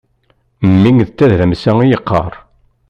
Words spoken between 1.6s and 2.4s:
i yeqqar.